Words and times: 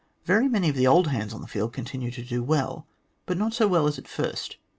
Very 0.25 0.47
many 0.47 0.67
of 0.69 0.75
the 0.75 0.87
old 0.87 1.09
hands 1.09 1.31
on 1.31 1.41
the 1.41 1.47
field 1.47 1.73
continue 1.73 2.09
to 2.09 2.23
do 2.23 2.41
well, 2.41 2.87
but 3.27 3.37
not 3.37 3.53
so 3.53 3.67
well 3.67 3.85
as 3.85 3.99
at 3.99 4.07
first. 4.07 4.57